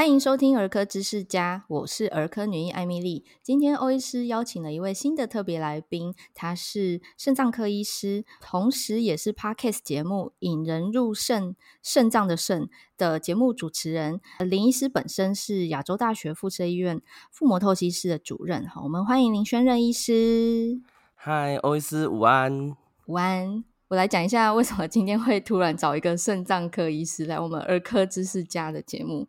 [0.00, 3.22] 欢迎收听儿科知识家，我是儿科女医艾米丽。
[3.42, 12.62] 今天欧医师邀请了一位新的特别来宾，他是肾脏科医师，同时也是 Podcast 节目《引人入肾肾脏的肾》
[12.96, 14.22] 的节目主持人。
[14.38, 18.66] 林医师本身是亚洲大学附设医院腹膜透析室的主任。
[18.66, 20.80] 好，我们欢迎林宣任医师。
[21.14, 22.74] 嗨，欧医师，午安。
[23.04, 23.62] 午安。
[23.88, 29.26] 我来讲一下为什么今天会突然找一个肾脏科医师来我们儿科知识家的节目。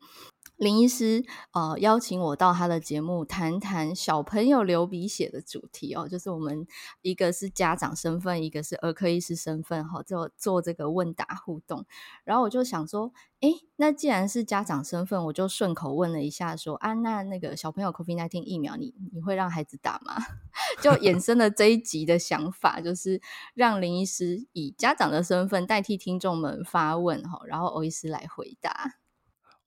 [0.62, 6.68] 林医师呃邀请我到他的节目谈谈小朋友流鼻血的主题哦，就是我们
[7.02, 11.84] 一个是家长身份，一个是儿科医师身份哈，就做这个问答互动。
[12.24, 20.14] 然后我就想说，哎，那既然是家长身份，我就顺口问了一下说，说啊，那那个小朋友 COVID-19 疫苗你，你你会让孩子打吗？
[20.80, 23.20] 就衍生了这一集的想法，就是
[23.56, 29.01] 让林医师以家长的身份代替听众们发问哈，然后欧医师来回答。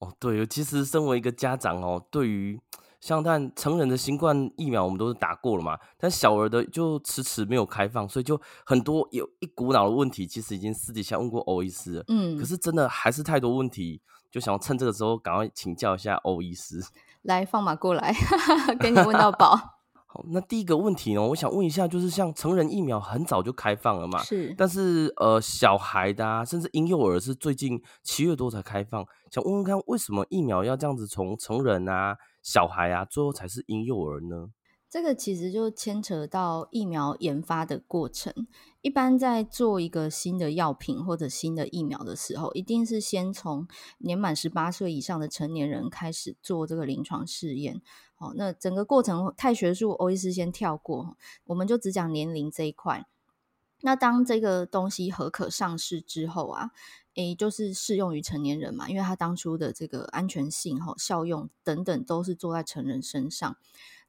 [0.04, 2.60] 哦，对，其实身为一个家长哦，对于
[3.00, 16.82] 像但成人的新冠疫苗，我们都是打过了嘛，但小儿的就迟迟没有开放，所以就很多有一股脑的问题，其实已经私底下问过欧医师了，嗯，可是真的还是太多问题，就想要趁这个时候赶快请教一下欧医师，
[17.22, 18.14] 来放马过来，
[18.80, 19.73] 给你问到饱。
[20.30, 24.22] 那第一个问题呢，我想问一下，就是像成人疫苗很早就开放了嘛？
[24.22, 24.54] 是。
[24.56, 29.04] 但是呃，小孩的啊，甚至婴幼儿是最近七月多才开放。
[29.30, 34.46] 想问问看，为什么疫苗要这样子从成人啊、小孩啊，最后才是婴幼儿呢？
[34.94, 38.32] 这个其实就牵扯到疫苗研发的过程。
[38.80, 43.66] 一般在做一个新的药品或者新的疫苗的时候，一定是先从
[43.98, 47.82] 年满十八岁以上的成年人开始做这个临床试验。
[48.14, 53.04] 好，那整个过程太学术，欧医师先跳过，我们就只讲年龄这一块。
[53.80, 56.70] 那当这个东西合可上市之后啊，
[57.16, 63.56] 诶，就是适用于成年人嘛，因为它当初的这个安全性、哈效用等等都是做在成人身上。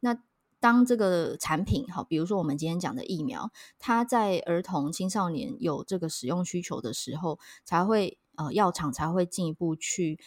[0.01, 0.21] 那
[0.65, 10.19] 当这个产品好，比如说我们今天讲的疫苗，它在儿童、青少年有这个使用需求的时候，才会呃药厂才会进一步去。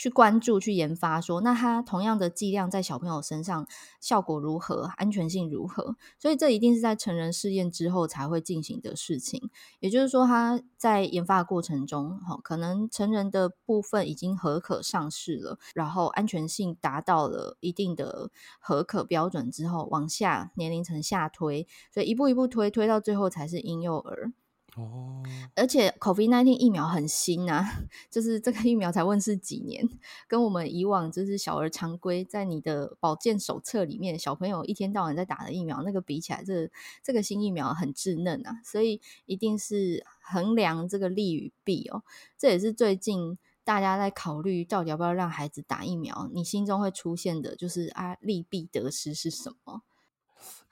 [0.00, 3.68] 去关注、去研发说，那它同样的剂量在小朋友身上
[4.00, 5.94] 效果如何、安全性如何？
[6.18, 9.50] 所以这一定是在成人试验之后才会进行的事情。
[9.78, 24.32] 也就是说，它在研发的过程中，哈，可能成人的部分已经合可上市了，然后安全性达到了一定的合可标准之后，往下年龄层下推，所以一步一步推，推到最后才是婴幼儿。
[24.76, 25.22] 哦，
[25.56, 27.64] 而且 COVID-19 疫苗很新啊，
[28.10, 29.88] 就是这个疫苗才问世几年，
[30.28, 36.70] 跟我们以往就是小儿常规在你的保健手册里面，小朋友一天到晚在打的疫苗那个比起来，这、
[37.02, 42.02] 这个新疫苗很稚嫩啊，所以一定是衡量这个利与弊哦。
[42.38, 49.82] 这也是最近大家在考虑到底要不要让孩子打疫苗，你心中会出现的就是啊利弊得失是什么？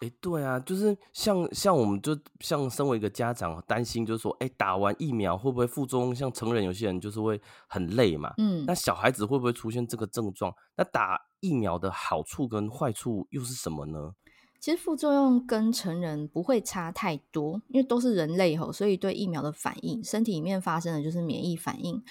[0.01, 6.15] 哎、欸，对啊，就是像像我们就像身为一个家长担心，就是说，哎、欸，打完疫苗会不会副作用？
[6.15, 10.55] 像成人有些人就是会很累嘛，嗯，那小孩子会不会出现这个症状？
[10.77, 14.13] 那打疫苗的好处跟坏处又是什么呢？
[14.61, 22.03] 其实副作用跟成人不会差太多，因为都是人类吼，所以对疫苗的反应，身体里面发生的就是免疫反应，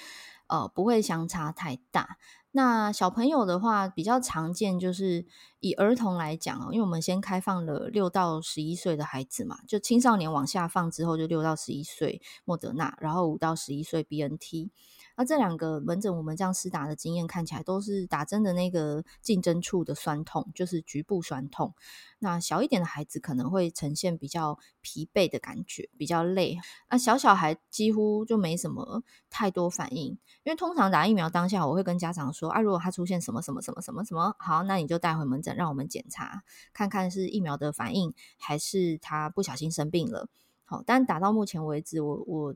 [0.48, 2.18] 呃，不会相差太大。
[2.52, 5.26] 那小朋友的话，比较常见就是
[5.60, 14.72] 以儿童来讲哦，因为我们先开放了六到十一岁的孩子嘛，就青少年往下放之后，就六到十一岁莫德纳，然后五到十一岁 BNT。
[15.18, 21.74] 那这两个门诊，我们这样施打的经验看起来都是打针的那个进针处的酸痛，就是局部酸痛。
[22.20, 26.60] 那小一点的孩子可能会呈现比较疲惫的感觉，比较累。
[26.92, 30.12] 那小小孩几乎就没什么太多反应，
[30.44, 40.30] 因为通常打疫苗当下，我会跟家长说啊，如果他出现什么什么什么什么什么，好，那你就带回门诊，让我们检查看看是疫苗的反应，还是他不小心生病了。
[40.64, 42.56] 好，但打到目前为止，我我。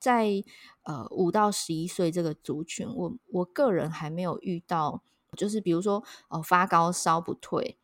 [0.00, 0.42] 在
[0.84, 5.02] 呃五到十一岁这个族群，我我个人还没有遇到，
[5.36, 5.98] 就是比如说
[6.28, 7.76] 哦、呃、发高烧不退，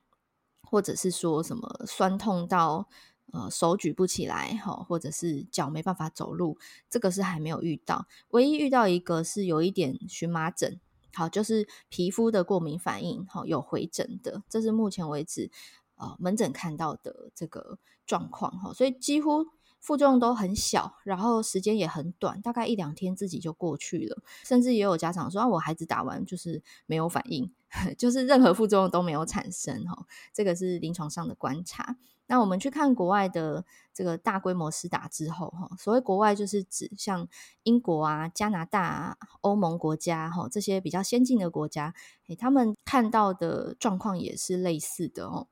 [0.62, 2.88] 或者是说什么酸痛到
[3.32, 6.58] 呃手举不起来哈，或者是脚没办法走路，
[6.88, 8.06] 这个是还没有遇到。
[8.30, 10.80] 唯一遇到一个是有一点荨麻疹，
[11.12, 15.50] 好，就是皮肤的过敏反应，好有回诊的，这是目前为止
[15.96, 19.55] 呃门诊看到的这个状况哈，所以几乎。
[19.86, 24.20] 副作用都很小，然后时间也很短，大概一两天自己就过去了。
[24.42, 27.48] 甚至也有家长说啊，我孩子打完就是没有反应，
[27.96, 29.84] 就是任何副作用都没有产生。
[29.84, 30.04] 哈，
[30.34, 31.96] 这个是临床上的观察。
[32.26, 37.28] 那我们去看国外的这个大规模施打之后，哈，所谓国外就是指像
[37.62, 41.94] 英国啊、加拿大啊、欧盟国家哈这些比较先进的国家，
[42.26, 45.46] 诶，他们看到的状况也是类似的哦，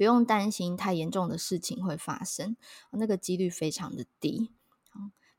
[0.00, 2.56] 不用担心太严重的事情会发生，
[2.92, 4.50] 那个几率非常的低。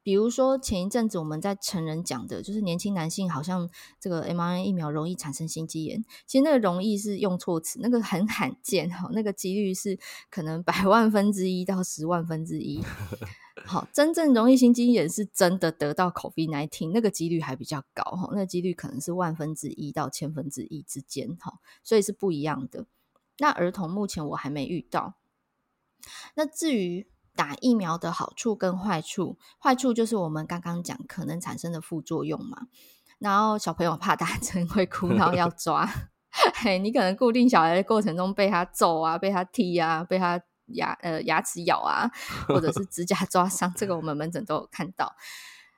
[0.03, 3.67] 比如说前一阵子我们在成人讲的，就是年轻男性好像
[3.99, 9.97] 这个 mRNA 疫苗容易产生心肌炎，其实那个容易是用错词，那个很罕见哈，那个几率是
[10.29, 12.83] 可能百万分之一到十万分之一。
[13.65, 22.85] 好，真正容易心肌炎是真的得到 COVID-19，那个几率还比较高哈，那个几率可能是万分之一到千分之一之间哈，所以是不一样的。
[23.41, 25.15] 那儿童目前我还没遇到。
[26.35, 32.67] 那至于打疫苗的好处跟坏处，坏处就是我们刚刚讲可能产生的副作用嘛。
[33.17, 35.89] 然后小朋友怕打针会哭，然后要 抓。
[36.61, 42.11] 嘿，你可能固定小孩的过程中被他揍啊，被他踢啊，被他牙呃牙齿咬啊，
[42.47, 45.15] 或者是指甲抓伤，这个我们门诊都有看到。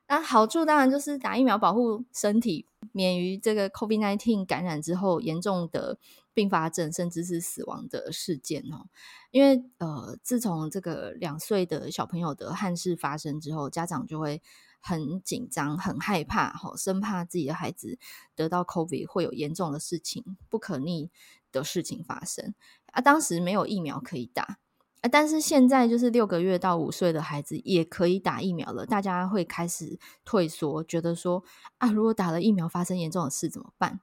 [0.10, 5.98] 那好处当然就是打疫苗保护身体，免于这个 COVID-19 感染之后严重的
[6.34, 8.88] 并发症，甚至是死亡的事件哦。
[9.32, 14.42] 因为呃，自从这个两岁的小朋友的憾事发生之后，家长就会
[14.80, 17.98] 很紧张、很害怕，吼，生怕自己的孩子
[18.36, 21.10] 得到 COVID 会有严重的事情、不可逆
[21.52, 22.54] 的事情发生
[22.92, 23.02] 啊。
[23.02, 24.60] 当时没有疫苗可以打
[25.02, 31.44] 啊，但是现在就是六个月到五岁的孩子也可以打疫苗了，大家会开始退缩，觉得说
[31.78, 34.00] 啊，如果打了疫苗发生严重的事怎么办？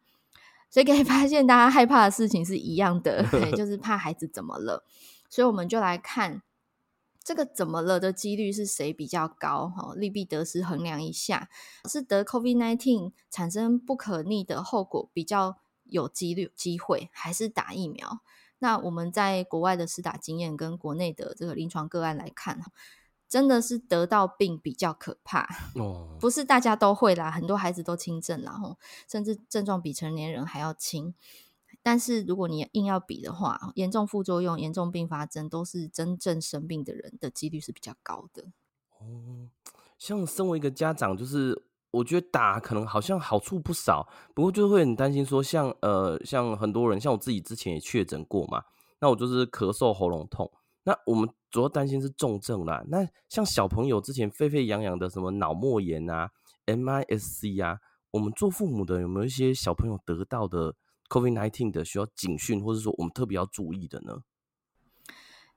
[0.70, 4.84] 所以可以 发现，大家害怕的事情是一样的，对， 就是怕孩子怎么了。
[5.28, 6.42] 所以我们就来看
[7.22, 9.68] 这个怎么了的几率是谁比较高？
[9.68, 11.48] 哈，利弊得失衡量一下，
[11.88, 18.20] 是得 COVID-19 产生不可逆的后果比较有几率机会，还是打疫苗？
[18.58, 22.60] 那我们在国外的施打经验跟国内的这个临床个案来看，
[23.30, 28.76] 真的是得到病比较可怕哦，不是大家都会啦，很多孩子都轻症啦，吼，
[29.08, 31.14] 甚至症状比成年人还要轻。
[31.80, 38.46] 但是如果你硬要比的话，严重副作用、严重并发症都是真正生病的人的几率是比较高的。
[38.98, 39.48] 哦，
[39.96, 41.62] 像身为一个家长，就是
[41.92, 48.64] 我觉得打可能好像好处不少，不过就会很担心说像，像呃像很多人，像我自己之前也确诊过嘛，
[48.98, 50.50] 那我就是咳嗽、喉咙痛，
[50.90, 52.82] 那我们主要担心是重症啦。
[52.88, 56.30] 那像小朋友之前沸沸扬扬的什么脑膜炎啊、
[56.66, 57.78] MIS-C 啊，
[58.10, 60.74] 我们做父母的有没有一些小朋友得到的
[61.08, 64.24] ？COVID-19 的需要警讯，或者说我们特别要注意的呢？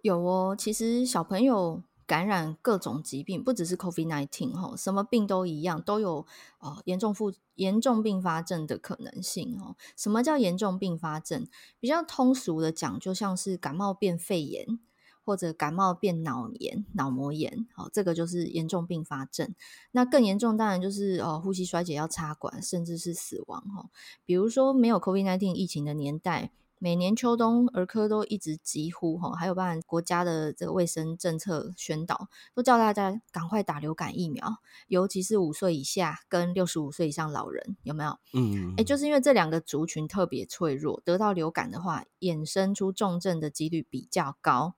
[0.03, 6.27] 有哦，其实小朋友感染各种疾病，不只是 COVID-19 哈，什么病都一样，都有
[6.59, 9.75] 呃严重副严重并发症的可能性哦。
[9.97, 11.47] 什么叫严重并发症？
[11.79, 14.79] 比较通俗的讲，就像是感冒变肺炎。
[15.25, 19.53] 或者感冒变脑炎、脑膜炎，哦，这个就是严重并发症。
[19.91, 23.89] 那更严重当然就是哦，呼吸衰竭要插管，甚至是死亡哈。
[24.25, 34.57] 比如说没有 COVID-19 疫情的年代，每年秋冬儿科都一直疾呼哈，还有包含国家的这个卫生政策宣导，都叫大家赶快打流感疫苗，
[34.89, 38.19] 尤其是五岁以下跟六十五岁以上老人，有没有？
[38.33, 44.75] 嗯，哎，就是因为这两个族群特别脆弱，得到流感的话，衍生出重症的几率比较高。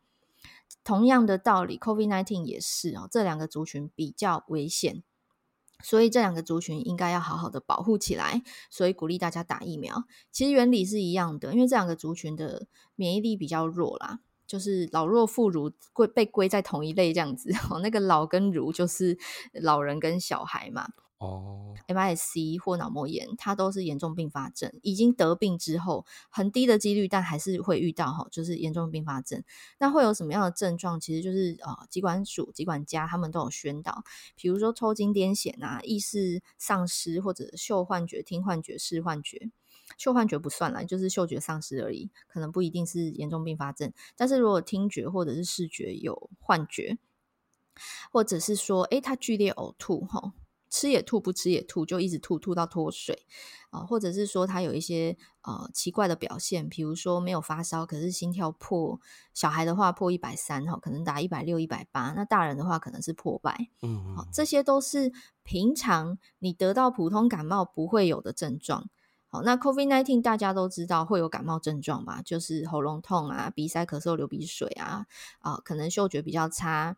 [0.85, 5.01] 同样的道理，COVID-19 也是哦，这两个族群比较危险，
[5.83, 8.43] 所以这两个族群应该要好好的保护起来。
[8.69, 10.03] 所以鼓励大家打疫苗。
[10.31, 17.51] 其实原理是一样的，因为这两个族群的免疫力比较弱啦，就是老弱妇孺归被归在同一类这样子。
[17.71, 19.17] 哦，那个老跟孺就是
[19.53, 20.89] 老人跟小孩嘛。
[21.25, 24.71] 哦，MIS-C 或脑膜炎，它都是严重并发症。
[24.81, 29.43] 已经得病之后，很低的几率，但还是会遇到哈，就是严重并发症。
[29.79, 30.99] 那会有什么样的症状？
[30.99, 34.03] 其实就是呃，疾管署、疾管家他们都有宣导，
[34.35, 39.49] 比如说抽筋、癫痫啊，意识丧失，或者嗅幻觉、听幻觉、视幻觉。
[39.97, 43.93] 嗅幻觉不算啦，就是嗅觉丧失而已，可能不一定是严重并发症。
[44.15, 46.97] 但是如果听觉或者是视觉有幻觉，
[48.11, 50.33] 或者是说，诶，他剧烈呕吐哈。
[50.75, 53.25] 吃也吐，不吃也吐，就一直吐，吐到脱水
[53.69, 58.99] 啊，或者是说他有一些呃奇怪的表现，比如说没有发烧，可是心跳破，
[59.33, 65.13] 小孩的话破一百三哈，可能打一百六、一百八，那大人的话可能是破百，嗯，好，这些都是
[65.43, 68.89] 平常你得到普通感冒不会有的症状。
[69.29, 75.05] 好，那 COVID nineteen 大家都知道会有感冒症状嘛，就是喉咙痛啊、鼻塞、咳嗽、流鼻水啊，
[75.39, 76.97] 啊，可能嗅觉比较差。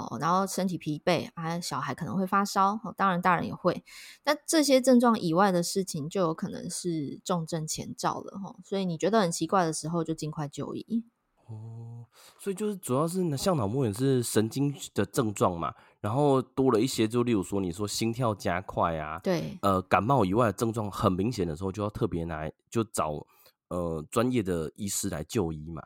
[0.00, 3.84] 哦，然后身体疲惫啊，小孩可能会发烧，哦，当然大人也会。
[4.24, 8.56] 那这些症状以外的事情，就有可能是重症前兆了哈。
[8.64, 11.04] 所以你觉得很奇怪的时候，就尽快就医。
[11.46, 12.06] 哦，
[12.38, 23.26] 所以就是主要是像脑膜炎是神经的症状嘛，然后多了一些，就例如说你说心跳加快啊，对，呃，感冒以外的症状很明显的时候，就要特别来就找
[23.68, 25.82] 呃专业的医师来就医嘛。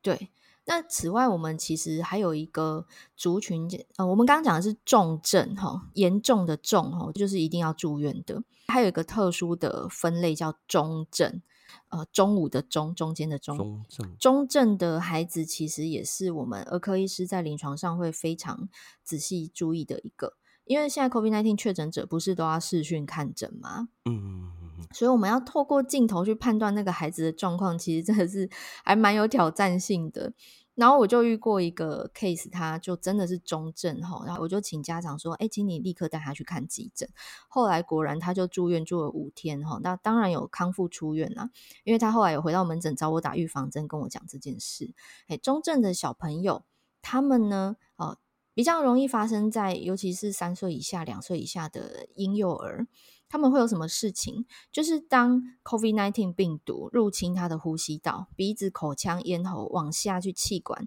[0.00, 0.30] 对，
[0.66, 11.42] 那此外我们其实还有一个族群，呃，我们刚刚讲的是重症哈，严重的重哈，就是一定要住院的，还有一个特殊的分类叫中症。
[11.88, 18.68] 呃，中午的中，中间的中，中症，中症的孩子其实也是我们儿科医师在临床上会非常
[19.02, 23.88] 仔细注意的一个，因为现在 COVID-19 确诊者不是都要视讯看诊吗？
[24.04, 24.50] 嗯，
[24.92, 28.48] 所以我们要透过镜头去判断那个孩子的状况，其实真的是
[28.84, 30.32] 还蛮有挑战性的。
[30.74, 37.08] 然后我就遇过一个 case，他就真的是中症哈，然后我就请家长说，哎，请你立刻带他去看急诊。
[37.46, 41.50] 后来果然他就住院住了五天哈，那当然有康复出院啦，
[41.84, 44.92] 因为他后来有回到门诊找我打预防针，跟我讲这件事。
[45.28, 46.64] 哎，中症的小朋友
[47.00, 48.18] 他们呢，哦，
[48.54, 52.86] 比较容易发生在尤其是三岁以下、两岁以下的婴幼儿。
[53.28, 54.46] 他们会有什么事情？
[54.70, 60.86] 就是当 COVID-19 病毒入侵他的呼吸道、鼻子、口腔、咽喉往下去气管、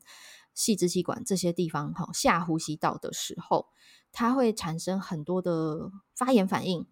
[0.53, 3.67] 细支气管这些地方，哈，下呼吸道的时候，
[4.13, 6.87] 它会产生很多的发炎反应。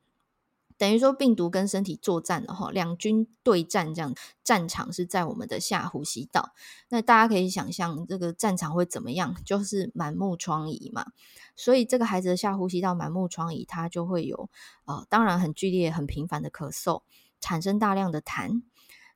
[0.78, 4.14] 等于说病毒跟身体作战了哈，两军对战这样，
[4.44, 6.52] 战场是在我们的下呼吸道。
[6.90, 9.36] 那大家可以想象这个战场会怎么样？
[9.46, 11.06] 就是满目疮痍嘛。
[11.56, 14.50] 所以这个孩子的下呼吸道满目疮痍，他就会有
[14.86, 17.04] 呃，当然很剧烈、很频繁的咳嗽，
[17.40, 18.62] 产生大量的痰。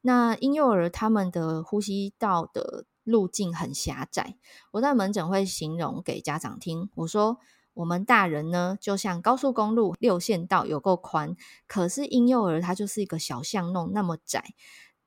[0.02, 4.38] 那婴幼儿他们的呼吸道的路径很狭窄，
[4.72, 7.40] 我在门诊会形容给家长听，我说。
[7.80, 14.54] 我们大人呢，就像高速公路六线道有够宽，可是婴幼儿他就是一个小巷弄那么窄。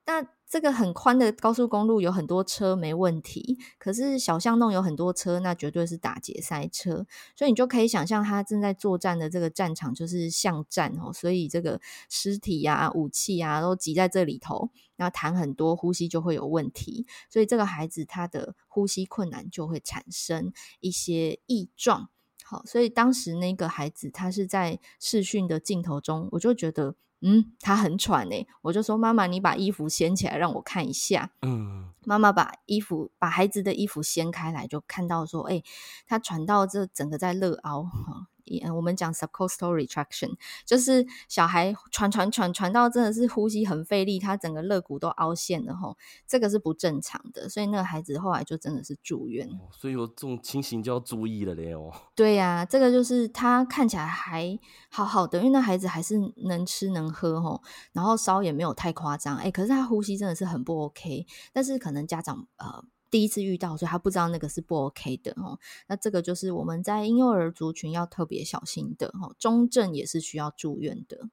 [0.07, 7.07] 那这个很宽的高速公路有很多车没问题，可是小巷弄有很多车，那绝对是打结塞车。
[7.37, 17.07] 所以你就可以想象他正在作战的这个战场就是巷战哦，所以这个尸体啊、武器啊都挤在这里头，然后痰很多，呼吸就会有问题。
[17.29, 22.09] 所以这个孩子他的呼吸困难就会产生一些异状。
[22.53, 31.31] 好，所以当时那个孩子他是在视讯的镜头中，我就觉得，嗯，他很喘诶，我就说妈妈，你把衣服掀起来让我看一下。
[31.41, 35.63] 嗯，妈妈把衣服把孩子的衣服掀开来，就看到说，哎，
[36.07, 38.27] 他喘到这整个在乐凹哈。
[38.75, 40.31] 我们讲 subcostal retraction，
[40.67, 49.47] 就是小孩喘喘喘喘到真的是呼吸很费力，他整个肋骨都凹陷了吼，这个是不正常的，所以那个孩子后来就真的是住院。
[49.49, 51.93] 哦、所以有这种情形就要注意了嘞哦。
[52.15, 54.59] 对呀、啊，这个就是他看起来还
[54.91, 62.85] 好好的，因为那孩子还是能吃能喝吼，然后烧也没有太夸张，哎，可是他呼吸真的是很不 OK，但是可能家长呃。
[63.13, 65.59] 第一次遇到，所以他不知道那个是不 OK 的哦。
[65.87, 69.35] 那这个就是我们在婴幼儿族群要特别小心的哈。
[69.39, 71.29] 中症也是需要住院的，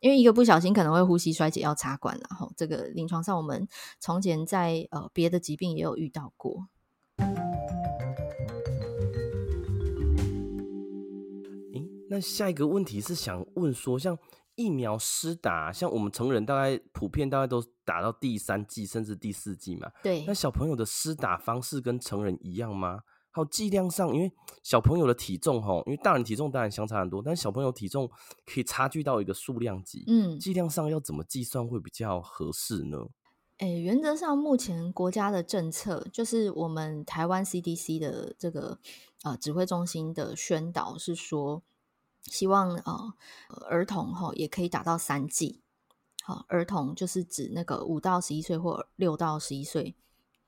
[0.00, 3.66] 因为一个不小心可能会呼吸衰竭要插管，然后这个临床上我们
[3.98, 6.68] 从前在呃别的疾病也有遇到过。
[11.72, 14.18] 诶，那下一个问题是想问说，像。
[14.56, 19.90] 疫苗施打，像我们成人大概普遍大概都打到第三剂甚至第四剂嘛。
[20.02, 20.24] 对。
[20.26, 23.00] 那小朋友的施打方式跟成人一样吗？
[23.30, 24.30] 还有剂量上，因为
[24.62, 28.08] 小朋友的体重哈，因为大人体重当然相差很多，但小朋友体重
[28.46, 30.04] 可以差距到一个数量级。
[30.06, 30.38] 嗯。
[30.38, 32.98] 剂量上要怎么计算会比较合适呢？
[33.58, 38.78] 诶、欸，原则上目前国家的政策就是我们台湾 CDC 的这个
[39.24, 41.64] 呃指挥中心的宣导是说。
[42.26, 43.14] 希望呃
[43.68, 45.60] 儿童哈也可以打到三剂，
[46.22, 49.94] 好，儿童就是指那个五到十一岁或六到十一岁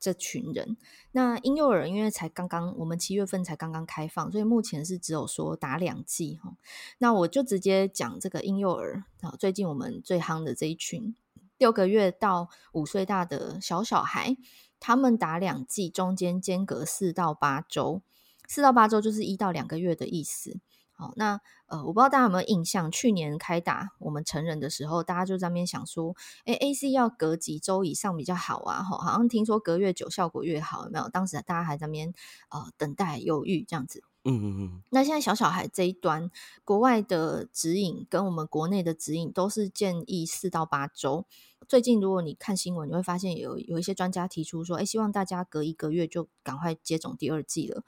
[0.00, 0.76] 这群人。
[1.12, 6.56] 那婴幼儿因为才刚刚我们七月份才刚刚开放，所以目前是只有说打两剂哈。
[6.99, 11.14] 那我就直接讲这个婴幼儿啊，最近我们最夯的这一群
[11.59, 14.37] 六个月到五岁大的小小孩，
[14.80, 18.02] 他们打两剂，中间间隔四到八周，
[18.49, 20.59] 四到八周就是一到两个月的意思。
[20.99, 28.83] 好，那呃，我不知道大家有没有印象，去年开打我们成人的时候，大家就在那边想说，哎，AC 要隔几周以上比较好啊？
[28.83, 31.11] 好，好像听说隔越久效果越好，有没有？
[31.11, 32.15] 当时大家还在那边
[32.49, 34.03] 呃等待犹豫这样子。
[34.25, 34.83] 嗯嗯嗯。
[34.91, 36.31] 那现在小小孩这一端，
[36.65, 41.26] 国外的指引跟我们国内的指引都是建议四到八周。
[41.69, 47.85] 最近如果你看新闻，你会发现有有一些专家提出说，哎，希望大家隔一个月就赶快接种第二剂了。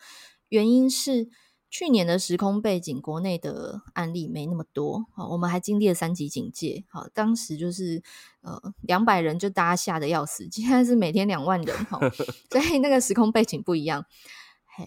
[0.51, 1.31] 原因是。
[1.71, 8.03] 去年的时空背景，国内的案例没那么多，我们还经历了三级警戒，好，当时就是
[8.41, 11.77] 呃两百人就大家吓得要死，现在是每天两万人，
[12.51, 14.07] 所以那个时空背景不一样。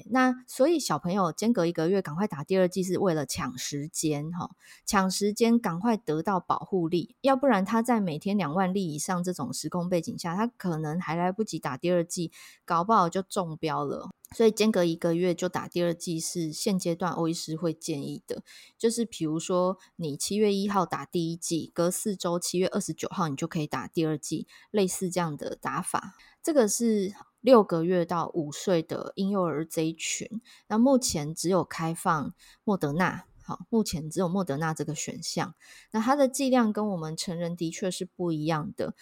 [0.10, 4.51] 那所以小朋友间隔一个月赶快打第二剂，是为了抢时间哈，
[4.86, 12.31] 抢时间赶快得到保护力，要不然他在每天两万例以上这种时空背景下，他可能还来不及打第二剂，
[12.63, 14.10] 搞不好就中标了。
[14.33, 18.43] 所以间隔一个月就打第二剂是现阶段欧医师会建议的，
[18.77, 27.13] 就是比如说你七月一号打第一剂，隔四周七月二十九号你就可以打第二剂，类似这样的打法，这个是。
[27.41, 32.33] 六个月到五岁的婴幼儿这一群，那目前只有开放
[32.63, 35.53] 莫德纳，好，目前只有莫德纳这个选项。
[35.91, 38.93] 那它的剂量跟我们成人的确是不一样的。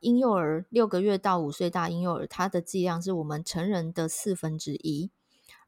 [0.00, 5.10] 婴幼儿六个月到五岁大婴幼儿，它的剂量是我们成人的四分之一，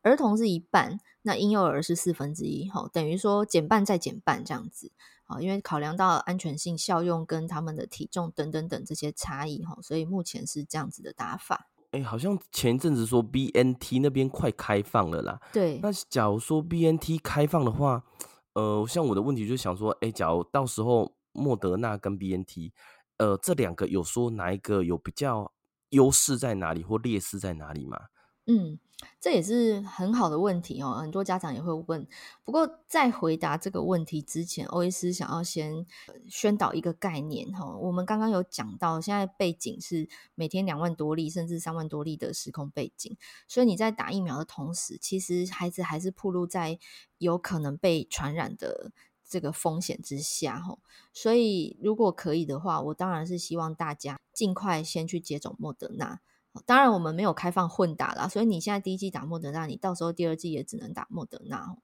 [0.02, 4.92] 儿童是一半，那婴幼儿是四分之一，好，等于说减半再减半这样子，
[5.24, 11.68] 好，因为考量到安全性、效用跟他们的体重等等等这些差异，哈，所以目前是这样子的打法。
[11.96, 15.40] 哎、欸，好像前一阵子说 BNT 那边快开放了啦。
[15.50, 18.04] 对，那假如说 BNT 开放的话，
[18.52, 22.70] 呃，像我的问题就想说，哎、欸，假如到时候莫德纳跟 BNT，
[23.16, 25.50] 呃，这两个有说哪一个有比较
[25.90, 27.98] 优势在哪里或劣势在哪里吗？
[28.46, 28.78] 嗯，
[29.20, 32.06] 这也是很好的问题哦，很多家长也会问。
[32.44, 35.86] 不过在回答这个问题之前，欧医师想要先
[36.28, 37.76] 宣导一个概念哈。
[37.76, 43.14] 我们刚刚有讲到，现在背景是每天两万多例甚至三万多例的时空背景，
[43.46, 46.78] 所以你在打疫苗的同时，其实孩子还是暴露在
[47.18, 48.92] 有可能被传染的
[49.28, 50.78] 这个风险之下哈。
[51.12, 56.20] 所以如果可以的话，我当然是希望大家尽快先去接种莫德纳。
[56.64, 61.76] 当然，我们没有开放混打啦，所以你现在第一剂打莫德纳，你到时候第二剂也只能打莫德纳，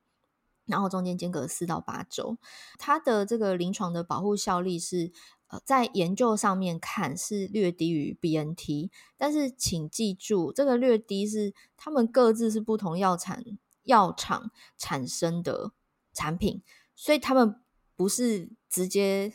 [0.64, 2.38] 然后中间间隔四到八周，
[2.78, 5.12] 它的这个临床的保护效力是
[5.48, 13.44] 呃，在研究上面看是略低于 BNT，但是请记住，这个略低是他们各自是不同药产
[13.82, 15.72] 药厂产生的
[16.12, 16.62] 产品，
[16.94, 17.60] 所以他们
[17.96, 19.32] 不是直接。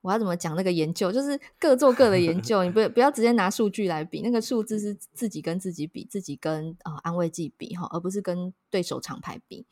[0.00, 1.10] 我要怎么讲那个研究？
[1.10, 9.66] 就是各做各的研究，你不 不要直接拿数据来比，那个数字是自己跟自己比，自己跟呃安慰剂比哈，而不是跟对手厂牌比。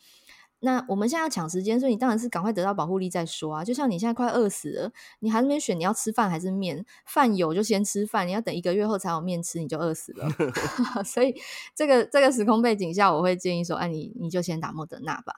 [0.60, 3.62] 那我们现在要抢时间，所以你当然是赶快得到保护力再说啊。
[3.62, 10.26] 就像你现在快饿死了，你还没选你要吃饭还是面，饭有就先吃饭，你要等一个月后才有面吃，你就饿死了。
[11.04, 11.34] 所以
[11.74, 15.34] 这个这个时空背景下，我会建议说，哎，你你就先打莫德纳吧。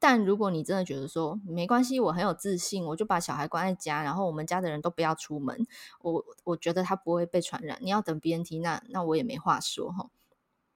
[0.00, 5.66] 但如果你真的觉得说没关系，我很有自信，我就把小孩关在家，然后我们家的人都不要出门，
[6.00, 7.78] 我我觉得他不会被传染。
[7.82, 10.08] 你要等 BNT，那那我也没话说哈。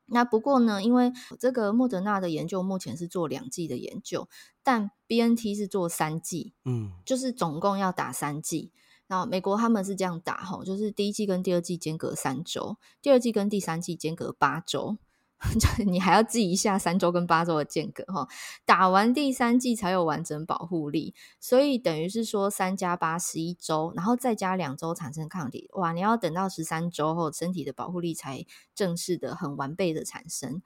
[0.07, 1.11] 那不过呢，因为
[1.41, 4.29] 这个莫德纳的研究目前是做两剂的研究，
[4.63, 8.71] 但 BNT 是做三剂，嗯，就是总共要打三剂。
[9.07, 14.99] 然后美国他们是这样打哈，就是第一季跟第二季间隔三周，第二季跟第三季间隔八周。
[15.87, 18.29] 你还要记一下三周跟八周的间隔哈，
[18.65, 25.93] 打完第三剂才有完整保护力，所以等于是说三加八十一周，然后再加两周产生抗体，哇！
[25.93, 30.63] 你要等到十三周后，身体的保护力才正式的很完备的产生。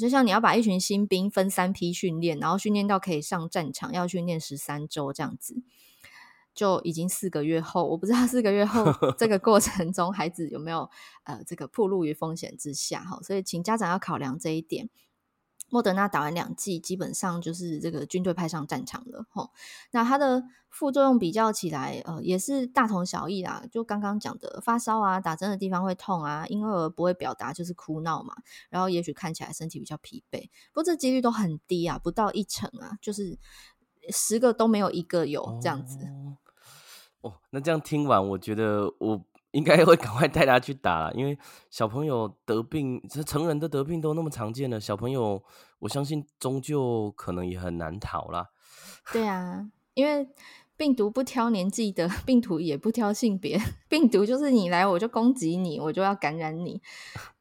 [0.00, 5.62] 就像你要把一群新兵分三批训练，然后训练到可以上战场，要训练十三周这样子。
[6.54, 8.84] 就已经四个月后，我不知道四个月后
[9.18, 10.88] 这个过程中孩子有没有
[11.24, 14.90] 呃这个暴露于风险之下哈，所以请家长要考量这一点。
[15.70, 19.48] 莫德纳打完两剂，基本上就是这个军队派上战场了哈。
[19.92, 23.64] 那它的副作用比较起来，呃，也是大同小异啦。
[23.72, 28.34] 就刚刚讲的发烧啊，打针的地方会痛啊，婴儿不会表达就是哭闹嘛，
[28.68, 30.42] 然后也许看起来身体比较疲惫，
[30.74, 33.38] 不过这几率都很低啊，不到一成啊，就是
[34.10, 35.96] 十个都没有一个有这样子。
[36.04, 36.36] 哦
[37.22, 41.38] 哦，那这样听完，我觉得我应该会 赶快带他去打，因为
[41.70, 45.42] 小朋友得病，这成人的得病都那么常见了，小朋友
[45.78, 48.50] 我相信终究可能也很难逃啦。
[49.12, 50.28] 对啊，因为
[50.76, 56.82] 病毒不挑年纪的，病毒也不挑性别，病毒就是你来我就攻击你，我就要感染你。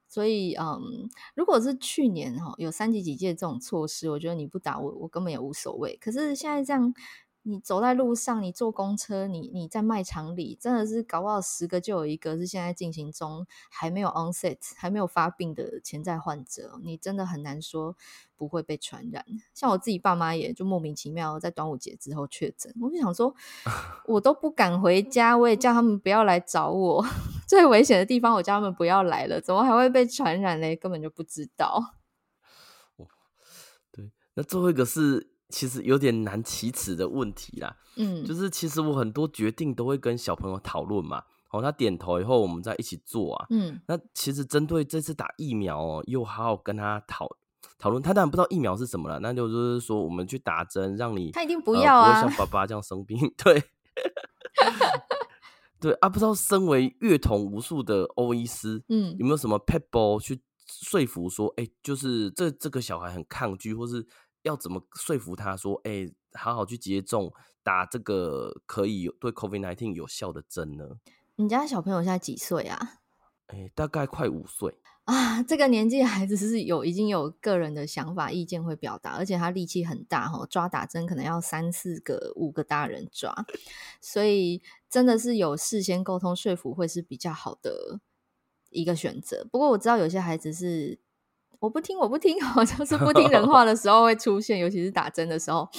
[0.08, 5.98] 所以，嗯，如果是去年哈有三级警戒这种措施，我觉得你不打我，我根本也无所谓。
[5.98, 6.94] 可是现在这样。
[7.44, 17.96] 你走在路上，你坐公车，你你在卖场里，真的是搞不好十个就有一个是现在进行中，还没有 onset，还没有发病的潜在患者，你真的很难说
[18.36, 19.26] 不会被传染。
[19.56, 23.34] 像我自己爸妈也就莫名其妙在端午节之后确诊，我就想说，
[24.06, 27.04] 我都不敢回家，我也叫他们不要来找我，
[27.48, 30.76] 最危险的地方我叫他们不要来了，怎么还会被传染嘞？
[30.76, 31.96] 根本就不知道。
[33.92, 47.30] 对那最后一个是其实有点难启齿的问题啦，嗯，就是其实我很多决定都会跟小朋友讨论嘛，哦，他点头以后我们再一起做啊，嗯，那其实针对这次打疫苗哦，又好好跟他讨
[47.78, 53.62] 讨论，他当然不知道疫苗是什么了，那就是说我们去打针，让你他一定不要啊，呃、不会像爸爸这样生病， 对，
[55.82, 64.08] 对啊，不知道身为乐童无数的欧医师，嗯，有没有什么 pebble 去说服说，哎、欸，就是这这个小孩很抗拒，或是。
[64.44, 67.32] 要怎么说服他说，哎、欸，好好去接种，
[67.64, 70.98] 打这个可以对 COVID-19 有效的针呢？
[71.36, 73.00] 你家小朋友现在几岁啊？
[73.48, 75.44] 哎、欸，大概快五岁啊。
[75.44, 83.46] 这个年纪的孩子是有已经有个人的想法、意见会表达，而且他力气很大哈，抓打针可能要三四个、五个大人抓，
[84.02, 88.00] 所以真的是有事先沟通说服会是比较好的
[88.70, 89.46] 一个选择。
[89.52, 91.00] 不过我知道有些孩子是。
[91.62, 95.70] 我不听，我不听，我 就是不听人话 的时候会出现，尤其是打针的时候。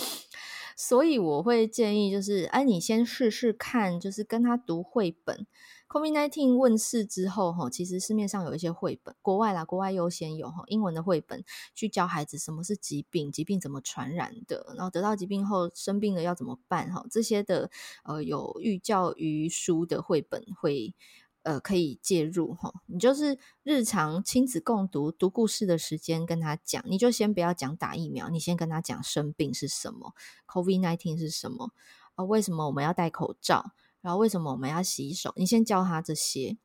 [0.77, 5.45] 所以我会建议，就是哎，你先试试看，就是跟他读绘本。
[5.88, 17.71] COVID-19 问世之后，哈，其实市面上有一些绘本，国外啦，国外优先有哈，英文的绘本去教孩子什么是疾病，疾病怎么传染的，然后得到疾病后生病了要怎么办，哈，这些的
[18.05, 20.95] 呃有寓教于书的绘本会。
[21.42, 30.14] 呃，可以介入齁，你就是日常亲子共读读故事的时间跟他讲，你就先不要讲打疫苗，你先跟他讲生病是什么
[30.46, 31.72] ，COVID-19 是什么，
[32.14, 36.59] 啊、为什么我们要戴口罩，然后为什么我们要洗手，你先教他这些，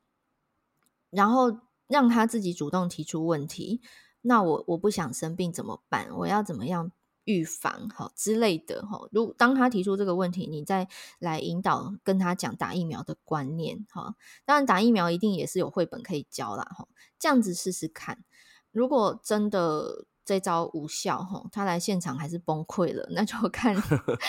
[1.09, 3.81] 然后让他自己主动提出问题。
[4.21, 6.09] 那我我不想生病怎么办？
[6.17, 6.91] 我要怎么样？
[7.27, 10.87] 预防好之类的哈，如当他提出这个问题，你再
[11.19, 14.15] 来引导跟他讲打疫苗的观念哈。
[14.45, 16.87] 当然打疫苗一定也是有绘本可以教啦哈，
[17.19, 18.23] 这样子试试看。
[18.71, 23.75] 如果真的这招无效哈，他来现场还是崩溃了，那就看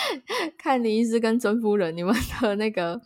[0.59, 3.01] 看林医师跟曾夫人你们的那个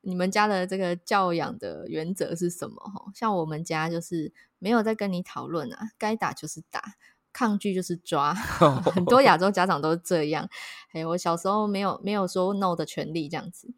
[0.00, 3.04] 你们家的这个教养的原则是什么哈？
[3.14, 6.94] 像我们家就是没有在跟你讨论啊，该打就是打。
[7.36, 8.32] 抗拒就是抓，
[8.94, 10.48] 很多亚洲家长都是这样。
[10.88, 13.68] 还有我小时候没有没有说 no 的权利这样子，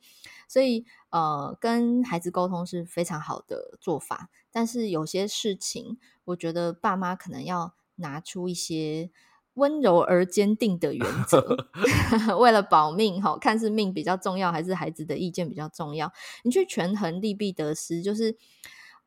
[0.47, 4.31] 所以呃，跟孩子沟通是非常好的做法。
[4.53, 9.11] 但是有些事情，我觉得爸妈可能要拿出一些
[9.55, 11.66] 温柔而坚定的原则
[12.38, 16.12] 为了保命哈，看是命比较重要还是孩子的意见比较重要，
[16.44, 18.37] 你去权衡利弊得失，就是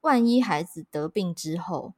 [0.01, 1.93] 万一孩子得病之后。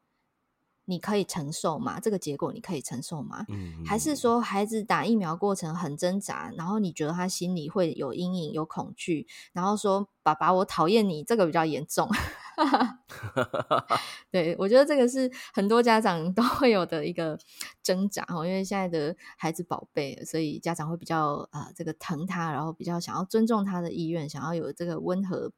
[0.85, 1.99] 你可以承受吗？
[1.99, 3.45] 这个结果你可以承受吗？
[3.49, 12.09] 嗯，还是说孩子打疫苗过程很挣扎，然后你觉得他心里会有阴影、有恐惧，然后说爸爸，我讨厌你，这个比较严重。
[14.29, 17.39] 对，我觉得这个是很多家长都会有的一个
[17.81, 25.51] 挣扎哦，因为现在的孩子宝贝，所以家长会比较啊、呃，这个疼他，然后比较想要尊重他的意愿，想要有这个温和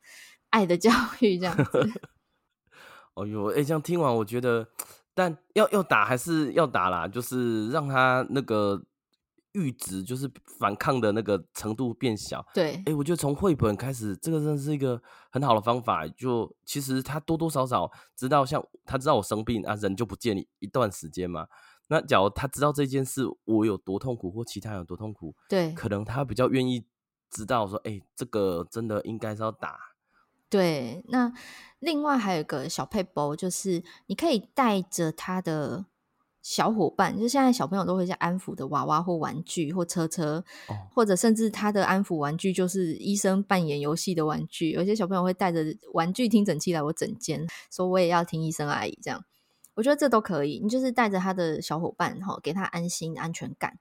[0.51, 1.91] 爱的教育这样子。
[3.15, 4.69] 哦 呦，哎，这样听完，我觉得。
[5.15, 8.79] 但要要打还是要打啦，就是让他那个
[9.53, 12.45] 阈值，就是反抗的那个程度变小。
[12.53, 15.01] 对，哎、欸，我觉得从绘本开始，这个真的是一个
[15.31, 16.05] 很好的方法。
[16.09, 21.47] 就其实他多多少少知道，像他知道我生病啊，人就不见你一段时间嘛。
[21.87, 26.83] 那假如他知道这件事我有多痛苦，或其他人有多痛苦，对，可能他比较愿意
[27.29, 29.79] 知道说，哎、欸，这个真的应该是要打。
[30.49, 31.33] 对，那
[31.79, 35.85] 另外还有一个小配包，就是你可以带着他的
[36.41, 44.69] 小伙伴，就现在小朋友都会像安抚的娃娃或玩具或车车，哦、或者甚至他的安抚玩具就是医生扮演游戏的玩具。
[44.69, 49.25] 有些小朋友会带着玩具听诊器来我诊间，说我也要听医生阿姨这样。
[49.73, 53.79] 我觉得这都可以，你就是带着他的小伙伴哈，给他安心安全感。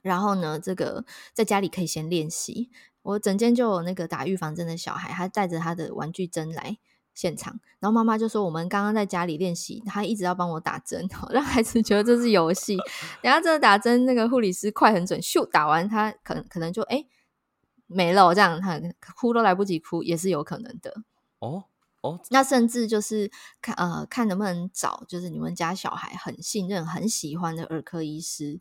[0.00, 2.70] 然后呢，这个在家里可以先练习。
[3.02, 6.78] 我整间就有那个打预防针的小孩，他带着他的玩具针来
[7.14, 12.76] 现场，然后妈妈就说：“我们刚刚在家里练习，他一直要帮我打针， 让孩子觉得这是游戏。
[13.22, 17.04] 等下这个打针，那个护理师快很准，咻打完他可能可能就哎
[17.86, 18.80] 没了，这样他
[19.16, 21.02] 哭都来不及哭，也是有可能的。
[21.38, 21.64] 哦
[22.02, 23.30] 哦，那甚至就是
[23.60, 28.60] 看呃看能不能找，就是你们家小孩很信任、很喜欢的儿科医师。”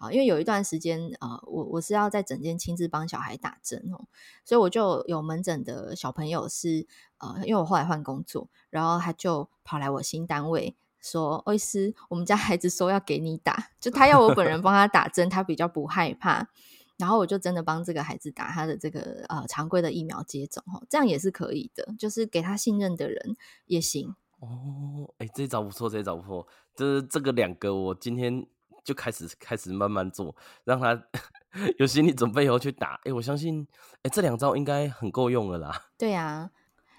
[0.00, 4.08] 啊，因为有一段时间，呃，我我是要在诊间亲自帮小孩打针哦，
[4.46, 6.86] 所以我就有门诊的小朋友是，
[7.18, 16.48] 呃，因为我后来换工作，然后他就跑来我新单位说，医师，我们家孩子说要给你打，就他要我本人帮他打针，他比较不害怕，
[16.96, 23.36] 然后我就真的帮这个孩子打他的这个呃常规的疫苗接种哦，这样也是可以的，就是给他信任的人
[23.66, 24.14] 也行。
[24.38, 28.46] 哦，哎，这招不错，这招不错，就是这个两个我今天。
[28.84, 31.02] 就开始开始慢慢做，让他
[31.78, 33.00] 有心理准备以后去打。
[33.04, 33.66] 哎，我相信，
[34.02, 35.86] 哎，这两招应该很够用了啦。
[35.98, 36.50] 对啊。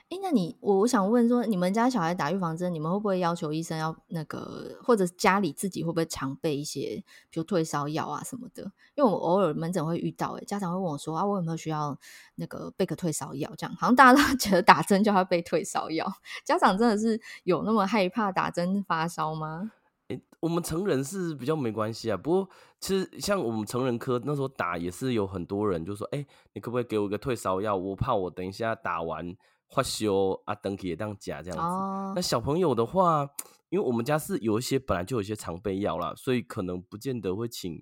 [0.09, 8.61] 哎，那你我我想问说，你们家小孩打预防针，你们会不会要求医生要那个，或者家里自己会不会常备一些，比如退烧药啊什么的？
[8.95, 11.97] 因为我偶尔门诊会遇到，哎，家长会问我说啊，我有没有需要
[12.35, 13.49] 那个备个退烧药？
[13.57, 16.05] 这样好像大家都 觉得打针就要备退烧药，
[16.43, 19.71] 家长真的是有那么害怕打针发烧吗？
[20.11, 27.75] 哎，我们成人是比较没关系啊，不过其实像我们成人科那时候打也是有很多人就说，哎，你可不可以给我一个退烧药？
[27.75, 29.35] 我怕我等一下打完。
[29.73, 31.63] 发烧啊，登记也当假这样子。
[31.63, 32.13] Oh.
[32.13, 33.25] 那小朋友的话，
[33.69, 37.81] 因为我们家是有一些本来就有一些常备药啦，所以可能不见得会请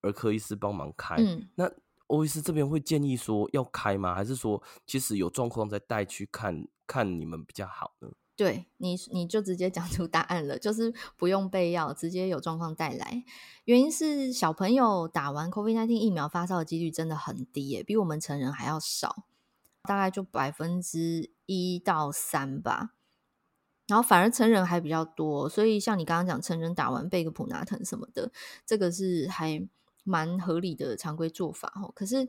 [0.00, 1.14] 儿科医师帮忙开。
[1.14, 1.70] 嗯，那
[2.08, 4.16] 欧医师这边会建议说要开吗？
[4.16, 8.08] 还是说其实有状况再带去看看你们比较好呢？
[8.38, 13.24] 对你，你就直接讲出答案了，就是不用备药，直接有状况带来。
[13.64, 19.24] 原因是小朋友打完 COVID-19 疫苗发烧的几率真的很低耶，比我们成人还要少。
[19.82, 22.94] 大概就百分之一到三吧，
[23.86, 28.30] 然后反而成人还比较多，所以像你刚刚讲，成人打完备个普拿疼什么的，
[28.66, 29.66] 这个是还
[30.04, 31.90] 蛮合理的常规做法哦。
[31.94, 32.28] 可是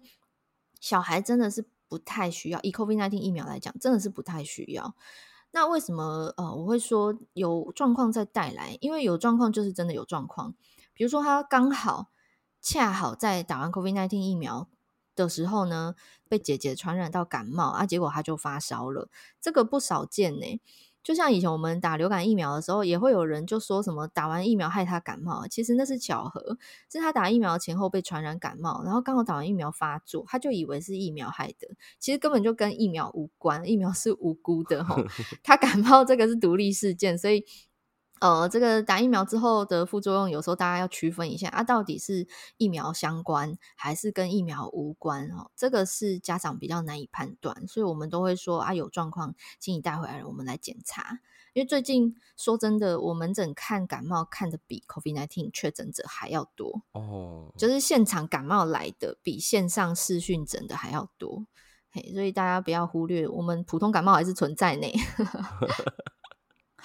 [0.79, 4.95] 小孩真的是不太需要，以 COVID-19 疫苗来讲，真的是不太需要。
[5.51, 8.77] 那为什么呃我会说有状况再带来？
[8.81, 10.55] 因为有状况就是真的有状况，
[10.93, 12.09] 比如说他刚好
[12.61, 14.67] 恰好在打完 COVID-19 疫苗。
[15.15, 15.95] 的时候呢，
[16.29, 19.09] 被姐姐传染到感冒啊，结果他就发烧了，
[19.41, 20.61] 这个不少见呢。
[21.09, 26.55] 就像以前我们打流感疫苗的时候，也会有人就说什么打完疫苗害他感冒，其实那是巧合，
[26.87, 31.67] 是他打疫苗前后被传染感冒，然后刚好打完疫苗发作，他就以为是疫苗害的，
[31.97, 35.03] 其实根本就跟疫苗无关，疫苗是无辜的哈，
[35.41, 37.43] 他感冒这个是独立事件，所以。
[38.19, 42.27] 呃，这个打疫苗之后的副作用，有时候大家要区分一下啊，到底是
[42.57, 45.51] 疫苗相关还是跟疫苗无关哦？
[45.55, 51.19] 这个是家长比较难以判断，所以我们都会说啊，有状况请你带回来，我们来检查。
[51.53, 61.47] 因为最近说真的，我门诊看感冒看的比 COVID-19 确诊者还要多哦，就是现场感冒来的比线上视讯诊的还要多，
[61.89, 64.87] 嘿，所以大家不要忽略，我们普通感冒还是存在呢。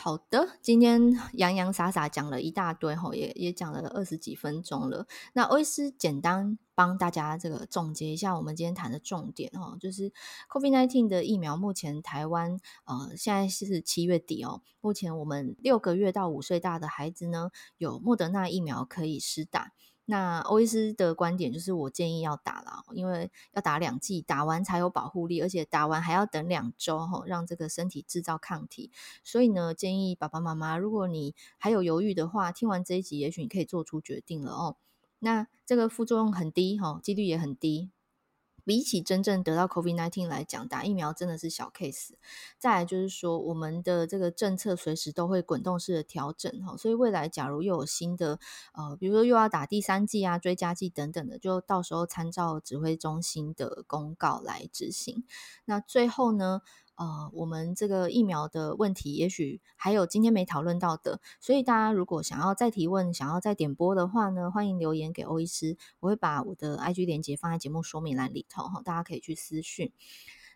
[0.05, 5.07] 好的，今天洋洋洒洒讲了一大堆吼，也也讲了二十几分钟了。
[5.33, 10.13] 那欧医师简单帮大家这个总结一下，我们今天谈的重点哈，就是
[10.51, 19.73] COVID-19 的疫苗，目前台湾呃现在是七月底哦，目前我们六个月到五岁大的孩子呢，有莫德纳疫苗可以施打。
[20.07, 28.91] 那欧医师的观点就是，我建议要打了，因为要打两剂，打完才有保护力，而且打完还要等两周吼，让这个身体制造抗体。
[29.23, 34.77] 所以呢，建议爸爸妈妈，如果你还有犹豫的话，听完这一集，也许你可以做出决定了哦。
[35.21, 37.91] 那这个副作用很低哈，几率也很低。
[38.65, 42.13] 比起真正得到 COVID-19 来讲，打疫苗真的是小 case。
[42.59, 48.39] 再来就是说，我们的这个政策随时都会滚动式的调整哈，所以未来假如又有新的
[48.73, 55.25] 呃，比如说又要打第三剂啊、追加剂等等的，就到时候参照指挥中心的公告来执行。
[55.67, 56.63] 那最后呢，
[56.97, 69.91] 呃，我们这个疫苗的问题，也许还有今天没讨论到的，所以大家如果想要再提问、想要再点播的话呢，欢迎留言给欧医师，我会把我的 IG 连接放在节目说明栏里头哈，大家可以去私讯。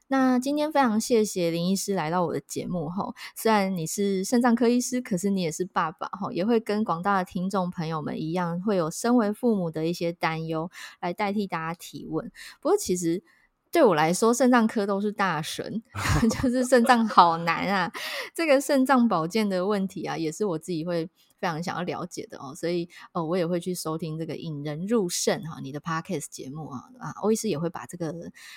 [0.06, 10.70] 那今天非常谢谢林医师来到我的节目哈，虽然你是肾脏科医师，可是你也是爸爸哈，也会跟广大的听众朋友们一样，会有身为父母的一些担忧，
[11.00, 12.30] 来代替大家提问。
[12.60, 13.24] 不过其实。
[13.70, 15.82] 对我来说，肾脏科都是大神，
[16.30, 17.92] 就是肾脏好难啊。
[18.34, 21.06] 这个肾脏保健的问题啊，也是我自己会
[21.38, 22.54] 非常想要了解的哦。
[22.54, 28.14] 所以，哦，我也会去收听这个引人入胜哈，你的 Podcast 节目啊啊，欧医师也会把这个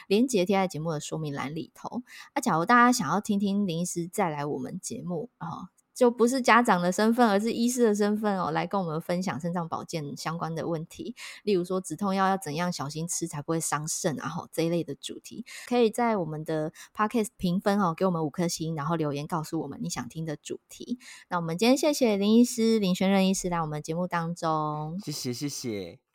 [0.08, 2.04] 连结贴在节目的说明栏里头。
[2.34, 5.70] 啊，假如大家想要听听林医师再来我们节目啊。
[5.94, 21.00] 就不是家长的身份，而是医师的身份哦，来跟我们分享肾脏保健相关的问题，例如说止痛药要怎样小心吃才不会伤肾，然后这一类的主题，可以在我们的 Podcast 评分哦，给我们五颗星，然后留言告诉我们你想听的主题。
[21.30, 26.11] 那我们今天谢谢林医师林轩任医师来我们节目当中，谢谢谢谢。